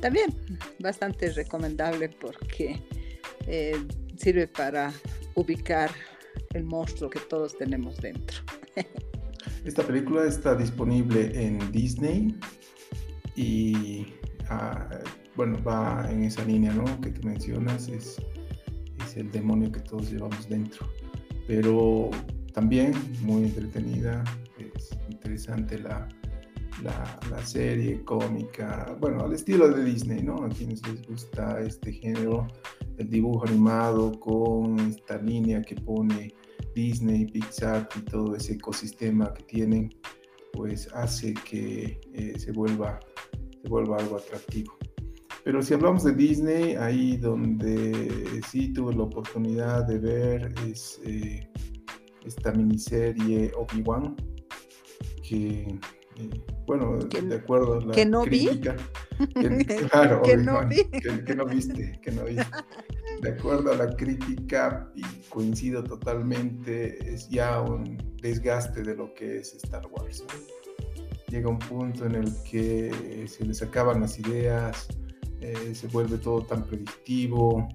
también 0.00 0.34
bastante 0.78 1.30
recomendable 1.30 2.08
porque 2.08 2.82
eh, 3.46 3.76
sirve 4.16 4.46
para 4.48 4.92
ubicar 5.34 5.90
el 6.52 6.64
monstruo 6.64 7.08
que 7.08 7.20
todos 7.20 7.56
tenemos 7.56 7.96
dentro. 7.96 8.42
Esta 9.64 9.82
película 9.82 10.24
está 10.24 10.54
disponible 10.54 11.30
en 11.34 11.58
Disney 11.70 12.34
y 13.36 14.06
ah, 14.48 14.88
bueno, 15.36 15.62
va 15.62 16.08
en 16.10 16.24
esa 16.24 16.44
línea 16.44 16.72
¿no? 16.72 16.84
que 17.00 17.10
tú 17.10 17.26
mencionas, 17.26 17.88
es, 17.88 18.16
es 19.04 19.16
el 19.16 19.30
demonio 19.30 19.70
que 19.70 19.80
todos 19.80 20.10
llevamos 20.10 20.48
dentro. 20.48 20.88
Pero 21.46 22.10
también 22.54 22.94
muy 23.22 23.44
entretenida, 23.44 24.24
es 24.58 24.96
interesante 25.10 25.78
la, 25.78 26.08
la, 26.82 27.44
serie 27.44 28.02
cómica, 28.04 28.96
bueno, 29.00 29.24
al 29.24 29.34
estilo 29.34 29.68
de 29.68 29.84
Disney, 29.84 30.22
¿no? 30.22 30.36
A 30.44 30.48
quienes 30.48 30.86
les 30.88 31.06
gusta 31.06 31.60
este 31.60 31.92
género, 31.92 32.46
el 32.98 33.10
dibujo 33.10 33.46
animado 33.46 34.18
con 34.20 34.78
esta 34.80 35.18
línea 35.18 35.62
que 35.62 35.74
pone 35.74 36.32
Disney, 36.74 37.26
Pixar 37.26 37.88
y 37.96 38.00
todo 38.02 38.36
ese 38.36 38.54
ecosistema 38.54 39.32
que 39.34 39.42
tienen, 39.44 39.90
pues 40.52 40.88
hace 40.94 41.34
que 41.34 42.00
eh, 42.14 42.38
se, 42.38 42.52
vuelva, 42.52 43.00
se 43.62 43.68
vuelva 43.68 43.98
algo 43.98 44.16
atractivo. 44.16 44.76
Pero 45.44 45.62
si 45.62 45.74
hablamos 45.74 46.04
de 46.04 46.14
Disney, 46.14 46.74
ahí 46.74 47.16
donde 47.16 48.40
sí 48.48 48.72
tuve 48.72 48.94
la 48.94 49.04
oportunidad 49.04 49.86
de 49.86 49.98
ver 49.98 50.54
es 50.68 51.00
eh, 51.04 51.48
esta 52.26 52.52
miniserie 52.52 53.50
Obi-Wan, 53.56 54.16
que 55.22 55.78
eh, 56.20 56.30
bueno, 56.66 56.98
de 56.98 57.34
acuerdo 57.34 57.74
a 57.74 57.80
la 57.80 57.92
que 57.92 58.04
no 58.04 58.22
crítica. 58.22 58.76
Vi. 59.18 59.64
Que, 59.64 59.76
claro, 59.90 60.22
que, 60.22 60.36
no 60.36 60.66
vi. 60.66 60.84
Que, 60.84 61.34
no 61.34 61.46
viste, 61.46 61.98
que 62.02 62.10
no 62.10 62.24
viste. 62.24 62.46
De 63.20 63.30
acuerdo 63.30 63.72
a 63.72 63.76
la 63.76 63.94
crítica, 63.96 64.90
y 64.94 65.02
coincido 65.28 65.84
totalmente, 65.84 67.12
es 67.12 67.28
ya 67.28 67.60
un 67.60 67.98
desgaste 68.22 68.82
de 68.82 68.96
lo 68.96 69.12
que 69.14 69.38
es 69.38 69.54
Star 69.54 69.86
Wars. 69.86 70.24
Llega 71.28 71.48
un 71.48 71.58
punto 71.58 72.06
en 72.06 72.14
el 72.14 72.32
que 72.50 73.26
se 73.28 73.44
les 73.44 73.62
acaban 73.62 74.00
las 74.00 74.18
ideas, 74.18 74.88
eh, 75.40 75.74
se 75.74 75.86
vuelve 75.88 76.18
todo 76.18 76.42
tan 76.42 76.64
predictivo, 76.64 77.68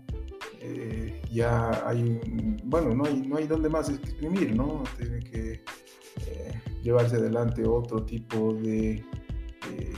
eh, 0.60 1.22
ya 1.32 1.88
hay, 1.88 2.20
bueno, 2.64 2.94
no 2.96 3.06
hay, 3.06 3.22
no 3.22 3.38
hay 3.38 3.48
donde 3.48 3.70
más 3.70 3.90
exprimir, 3.90 4.56
¿no? 4.56 4.84
Tiene 4.98 5.20
que 5.20 5.64
llevarse 6.86 7.16
adelante 7.16 7.66
otro 7.66 8.06
tipo 8.06 8.54
de 8.54 9.04
eh, 9.72 9.94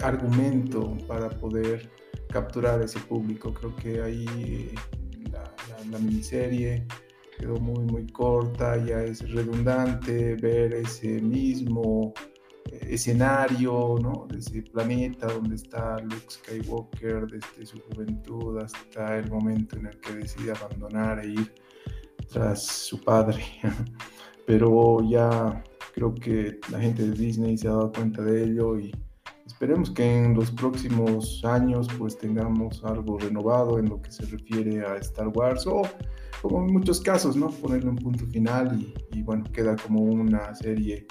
argumento 0.00 0.96
para 1.06 1.28
poder 1.28 1.90
capturar 2.34 2.82
ese 2.82 2.98
público. 2.98 3.54
Creo 3.54 3.74
que 3.76 4.02
ahí 4.02 4.74
la, 5.90 5.98
miniserie 5.98 6.86
quedó 7.38 7.56
muy 7.60 7.84
muy 7.84 8.06
corta, 8.08 8.76
ya 8.76 9.02
es 9.02 9.30
redundante 9.30 10.34
ver 10.34 10.74
ese 10.74 11.20
mismo 11.20 12.12
eh, 12.70 12.88
escenario, 12.90 13.96
¿no? 14.02 14.26
De 14.28 14.38
ese 14.38 14.62
planeta 14.62 15.28
donde 15.28 15.54
está 15.54 15.98
Luke 16.00 16.28
Skywalker 16.28 17.26
desde 17.26 17.66
su 17.66 17.78
juventud 17.80 18.58
hasta 18.58 19.18
el 19.18 19.30
momento 19.30 19.76
en 19.76 19.86
el 19.86 20.00
que 20.00 20.14
decide 20.14 20.52
abandonar 20.52 21.20
e 21.24 21.28
ir 21.28 21.54
tras 22.32 22.66
su 22.66 23.00
padre. 23.00 23.42
Pero 24.46 25.00
ya 25.08 25.62
Creo 25.94 26.12
que 26.12 26.58
la 26.72 26.80
gente 26.80 27.04
de 27.04 27.12
Disney 27.12 27.56
se 27.56 27.68
ha 27.68 27.70
dado 27.70 27.92
cuenta 27.92 28.20
de 28.20 28.42
ello 28.42 28.76
y 28.76 28.92
esperemos 29.54 29.88
que 29.92 30.02
en 30.04 30.34
los 30.34 30.50
próximos 30.50 31.44
años 31.44 31.86
pues 31.96 32.18
tengamos 32.18 32.82
algo 32.82 33.18
renovado 33.18 33.78
en 33.78 33.88
lo 33.88 34.02
que 34.02 34.10
se 34.10 34.26
refiere 34.26 34.84
a 34.84 34.96
Star 34.96 35.28
Wars 35.28 35.64
o 35.68 35.82
como 36.42 36.58
en 36.66 36.72
muchos 36.72 37.00
casos, 37.00 37.36
¿no? 37.36 37.50
Ponerle 37.50 37.90
un 37.90 37.96
punto 37.96 38.26
final 38.26 38.92
y, 39.12 39.22
bueno, 39.22 39.44
queda 39.52 39.76
como 39.76 40.02
una 40.02 40.52
serie 40.56 41.06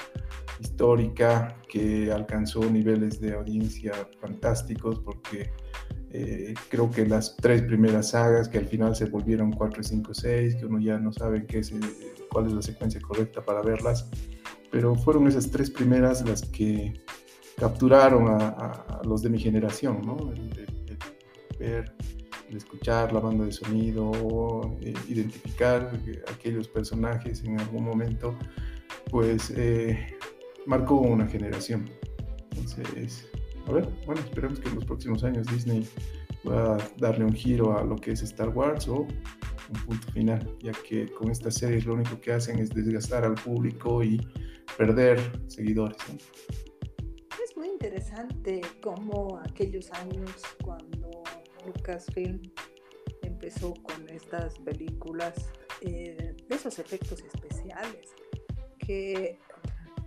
histórica 0.59 1.55
que 1.69 2.11
alcanzó 2.11 2.59
niveles 2.69 3.21
de 3.21 3.33
audiencia 3.33 3.93
fantásticos 4.19 4.99
porque 4.99 5.49
eh, 6.11 6.53
creo 6.69 6.91
que 6.91 7.05
las 7.05 7.37
tres 7.37 7.61
primeras 7.61 8.09
sagas 8.09 8.49
que 8.49 8.57
al 8.57 8.67
final 8.67 8.93
se 8.93 9.05
volvieron 9.05 9.53
4, 9.53 9.83
5, 9.83 10.13
6, 10.13 10.55
que 10.55 10.65
uno 10.65 10.79
ya 10.79 10.99
no 10.99 11.13
sabe 11.13 11.45
qué 11.45 11.59
es, 11.59 11.73
cuál 12.29 12.47
es 12.47 12.53
la 12.53 12.61
secuencia 12.61 12.99
correcta 12.99 13.41
para 13.41 13.61
verlas, 13.61 14.09
pero 14.69 14.95
fueron 14.95 15.27
esas 15.27 15.49
tres 15.49 15.71
primeras 15.71 16.27
las 16.27 16.41
que 16.41 16.93
capturaron 17.57 18.27
a, 18.29 19.01
los 19.05 19.21
de 19.21 19.29
mi 19.29 19.39
generación, 19.39 20.01
¿no? 20.05 20.17
El, 21.59 21.85
escuchar 22.55 23.11
la 23.11 23.19
banda 23.19 23.45
de 23.45 23.51
sonido, 23.51 24.77
eh, 24.81 24.93
identificar 25.07 25.91
aquellos 26.31 26.67
personajes 26.67 27.43
en 27.43 27.59
algún 27.59 27.83
momento, 27.83 28.37
pues 29.09 29.51
eh, 29.55 30.15
marcó 30.65 30.95
una 30.95 31.25
generación. 31.25 31.89
Entonces, 32.51 33.27
a 33.67 33.71
ver, 33.71 33.89
bueno, 34.05 34.21
esperemos 34.21 34.59
que 34.59 34.69
en 34.69 34.75
los 34.75 34.85
próximos 34.85 35.23
años 35.23 35.47
Disney 35.47 35.87
pueda 36.43 36.77
darle 36.97 37.25
un 37.25 37.33
giro 37.33 37.77
a 37.77 37.83
lo 37.83 37.95
que 37.95 38.11
es 38.11 38.21
Star 38.21 38.49
Wars 38.49 38.87
o 38.87 39.07
un 39.69 39.79
punto 39.85 40.11
final, 40.11 40.57
ya 40.59 40.73
que 40.87 41.11
con 41.13 41.31
estas 41.31 41.55
series 41.55 41.85
lo 41.85 41.93
único 41.93 42.19
que 42.19 42.33
hacen 42.33 42.59
es 42.59 42.69
desgastar 42.69 43.23
al 43.23 43.35
público 43.35 44.03
y 44.03 44.19
perder 44.77 45.19
seguidores. 45.47 45.97
Es 46.09 46.11
muy 46.11 46.72
interesante 47.83 48.61
cómo 48.81 49.41
aquellos 49.45 49.91
años 49.91 50.31
cuando 50.63 51.21
Lucasfilm 51.65 52.41
empezó 53.21 53.73
con 53.83 54.07
estas 54.07 54.57
películas, 54.59 55.51
eh, 55.81 56.33
esos 56.47 56.79
efectos 56.79 57.21
especiales, 57.21 58.15
que 58.79 59.37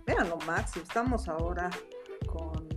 vean 0.07 0.27
lo 0.27 0.37
máximo, 0.37 0.85
estamos 0.85 1.27
ahora 1.27 1.69
con 2.25 2.67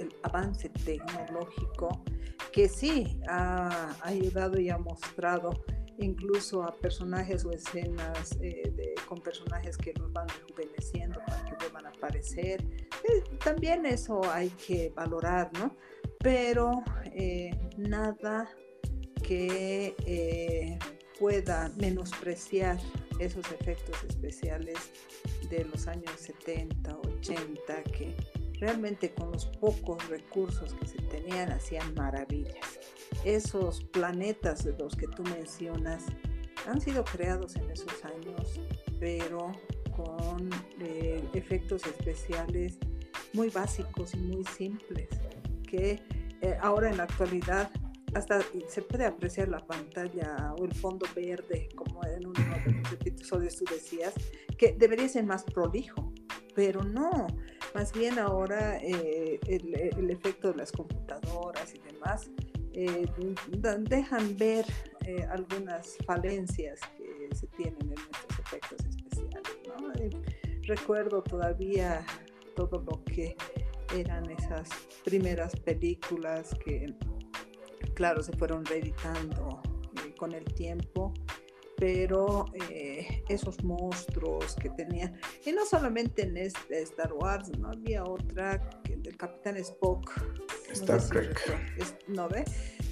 el 0.00 0.12
avance 0.24 0.68
tecnológico 0.68 2.02
que 2.52 2.68
sí 2.68 3.20
ha 3.28 3.94
ayudado 4.02 4.60
y 4.60 4.68
ha 4.68 4.78
mostrado 4.78 5.62
incluso 5.98 6.64
a 6.64 6.72
personajes 6.72 7.44
o 7.44 7.52
escenas 7.52 8.36
eh, 8.40 8.94
con 9.06 9.20
personajes 9.20 9.76
que 9.76 9.92
los 9.94 10.12
van 10.12 10.26
rejuveneciendo 10.28 11.20
para 11.24 11.44
que 11.44 11.54
vuelvan 11.54 11.86
a 11.86 11.90
aparecer. 11.90 12.64
Eh, 13.04 13.22
también 13.44 13.86
eso 13.86 14.20
hay 14.30 14.50
que 14.50 14.90
valorar, 14.94 15.50
¿no? 15.58 15.76
Pero 16.18 16.82
eh, 17.06 17.50
nada 17.76 18.48
que 19.22 20.78
pueda 21.18 21.70
menospreciar 21.76 22.78
esos 23.18 23.44
efectos 23.52 24.02
especiales 24.08 24.78
de 25.50 25.64
los 25.64 25.86
años 25.86 26.10
70, 26.16 26.96
80, 26.96 27.82
que 27.84 28.16
realmente 28.60 29.12
con 29.12 29.32
los 29.32 29.46
pocos 29.46 30.08
recursos 30.08 30.74
que 30.74 30.86
se 30.86 30.98
tenían 31.02 31.50
hacían 31.50 31.94
maravillas. 31.94 32.78
Esos 33.24 33.84
planetas 33.84 34.64
de 34.64 34.72
los 34.78 34.96
que 34.96 35.08
tú 35.08 35.22
mencionas 35.24 36.04
han 36.66 36.80
sido 36.80 37.04
creados 37.04 37.56
en 37.56 37.70
esos 37.70 38.04
años, 38.04 38.60
pero 38.98 39.52
con 40.02 40.50
eh, 40.80 41.22
efectos 41.34 41.86
especiales 41.86 42.78
muy 43.32 43.48
básicos 43.50 44.14
y 44.14 44.18
muy 44.18 44.44
simples, 44.44 45.08
que 45.66 46.02
eh, 46.42 46.56
ahora 46.60 46.90
en 46.90 46.96
la 46.96 47.04
actualidad 47.04 47.70
hasta 48.14 48.40
se 48.68 48.82
puede 48.82 49.06
apreciar 49.06 49.48
la 49.48 49.64
pantalla 49.64 50.54
o 50.58 50.64
el 50.64 50.74
fondo 50.74 51.06
verde, 51.14 51.68
como 51.76 52.04
en 52.04 52.26
uno 52.26 52.40
de 52.64 52.72
los 52.72 52.92
episodios 53.06 53.56
tú 53.56 53.64
decías, 53.70 54.14
que 54.58 54.72
debería 54.72 55.08
ser 55.08 55.24
más 55.24 55.44
prolijo, 55.44 56.12
pero 56.54 56.82
no, 56.82 57.26
más 57.74 57.92
bien 57.92 58.18
ahora 58.18 58.78
eh, 58.78 59.38
el, 59.46 60.10
efecto 60.10 60.50
de 60.50 60.56
las 60.56 60.72
computadoras 60.72 61.74
y 61.74 61.78
demás 61.92 62.30
eh, 62.72 63.06
dejan 63.88 64.36
ver 64.36 64.66
eh, 65.06 65.24
algunas 65.30 65.96
falencias 66.04 66.80
que 66.96 67.34
se 67.34 67.46
tienen 67.48 67.80
en 67.82 67.92
estos 67.92 68.38
efectos 68.38 68.78
recuerdo 70.62 71.22
todavía 71.22 72.04
todo 72.56 72.82
lo 72.82 73.04
que 73.04 73.36
eran 73.94 74.30
esas 74.30 74.68
primeras 75.04 75.54
películas 75.56 76.54
que, 76.64 76.94
claro, 77.94 78.22
se 78.22 78.32
fueron 78.32 78.64
reeditando 78.64 79.60
con 80.16 80.32
el 80.32 80.44
tiempo 80.44 81.12
pero 81.80 82.44
eh, 82.68 83.24
esos 83.30 83.64
monstruos 83.64 84.54
que 84.56 84.68
tenían, 84.68 85.18
y 85.46 85.50
no 85.52 85.64
solamente 85.64 86.22
en 86.22 86.36
este 86.36 86.82
Star 86.82 87.10
Wars, 87.14 87.48
¿no? 87.58 87.70
Había 87.70 88.04
otra 88.04 88.60
que, 88.84 88.96
del 88.96 89.16
Capitán 89.16 89.56
Spock. 89.56 90.12
Star 90.70 91.02
Trek. 91.08 91.40
¿No 92.06 92.28
ve? 92.28 92.44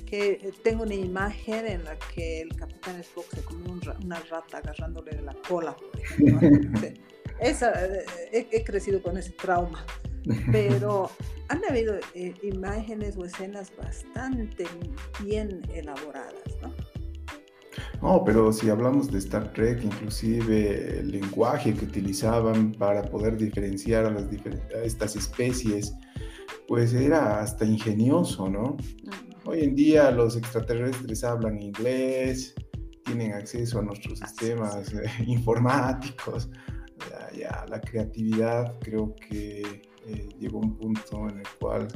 Que 0.08 0.32
eh, 0.32 0.52
tengo 0.62 0.84
una 0.84 0.94
imagen 0.94 1.66
en 1.66 1.84
la 1.84 1.98
que 1.98 2.42
el 2.42 2.56
Capitán 2.56 2.98
Spock 3.00 3.26
se 3.34 3.42
comió 3.42 3.78
una 4.02 4.20
rata 4.30 4.58
agarrándole 4.58 5.12
de 5.12 5.22
la 5.22 5.34
cola, 5.46 5.76
Esa, 7.40 7.72
eh, 7.86 8.48
he, 8.50 8.64
crecido 8.64 9.00
con 9.00 9.16
ese 9.16 9.30
trauma. 9.30 9.84
Pero 10.50 11.10
han 11.48 11.64
habido 11.64 11.94
imágenes 12.42 13.16
o 13.16 13.24
escenas 13.24 13.70
bastante 13.76 14.66
bien 15.24 15.62
elaboradas, 15.72 16.56
¿no? 16.60 16.74
No, 18.02 18.22
pero 18.24 18.52
si 18.52 18.70
hablamos 18.70 19.10
de 19.10 19.18
Star 19.18 19.52
Trek, 19.52 19.82
inclusive 19.82 21.00
el 21.00 21.10
lenguaje 21.10 21.74
que 21.74 21.84
utilizaban 21.84 22.72
para 22.72 23.02
poder 23.02 23.36
diferenciar 23.36 24.06
a, 24.06 24.10
las 24.10 24.26
estas 24.84 25.16
especies, 25.16 25.94
pues 26.68 26.92
era 26.92 27.40
hasta 27.40 27.64
ingenioso, 27.64 28.48
¿no? 28.48 28.76
Hoy 29.50 29.62
en 29.62 29.74
día 29.74 30.10
los 30.10 30.36
extraterrestres 30.36 31.24
hablan 31.24 31.58
inglés, 31.58 32.54
tienen 33.02 33.32
acceso 33.32 33.78
a 33.78 33.82
nuestros 33.82 34.18
sistemas 34.18 34.92
eh, 34.92 35.10
informáticos. 35.26 36.50
Ya, 37.34 37.64
la 37.66 37.80
creatividad 37.80 38.78
creo 38.80 39.16
que 39.16 39.62
eh, 40.06 40.28
llegó 40.38 40.58
a 40.58 40.66
un 40.66 40.76
punto 40.76 41.30
en 41.30 41.38
el 41.38 41.46
cual 41.58 41.88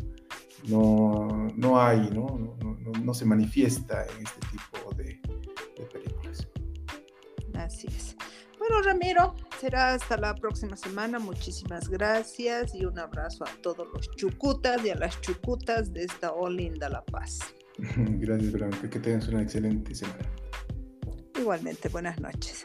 no, 0.67 1.49
no 1.55 1.79
hay, 1.79 2.09
¿no? 2.11 2.57
No, 3.03 3.12
se 3.12 3.27
manifiesta 3.27 4.07
en 4.07 4.25
este 4.25 4.41
tipo 4.51 4.95
de, 4.95 5.21
Así 7.59 7.87
es. 7.88 8.17
Bueno, 8.62 8.81
Ramiro, 8.81 9.35
será 9.61 9.94
hasta 9.94 10.16
la 10.16 10.37
próxima 10.37 10.77
semana. 10.77 11.18
Muchísimas 11.18 11.88
gracias 11.88 12.72
y 12.77 12.85
un 12.85 12.96
abrazo 12.96 13.42
a 13.42 13.51
todos 13.61 13.88
los 13.92 14.09
chucutas 14.12 14.85
y 14.85 14.90
a 14.90 14.94
las 14.94 15.20
chucutas 15.20 15.92
de 15.92 16.05
esta 16.05 16.31
Olinda 16.31 16.88
La 16.88 17.05
Paz. 17.05 17.40
Gracias, 17.96 18.53
Blanca. 18.53 18.88
Que 18.88 19.01
tengas 19.01 19.27
una 19.27 19.42
excelente 19.42 19.96
semana. 19.96 20.31
Igualmente, 21.37 21.88
buenas 21.88 22.20
noches. 22.20 22.64